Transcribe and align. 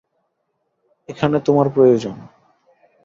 এখানে 1.09 1.37
তোমায় 1.39 1.69
প্রয়োজন। 1.69 2.15